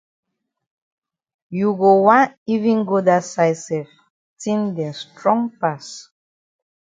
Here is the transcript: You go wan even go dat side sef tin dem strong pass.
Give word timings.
You 1.51 1.75
go 1.81 1.91
wan 2.05 2.27
even 2.53 2.77
go 2.89 2.97
dat 3.09 3.23
side 3.33 3.59
sef 3.65 3.89
tin 4.41 4.61
dem 4.75 4.93
strong 5.03 5.41
pass. 5.59 5.85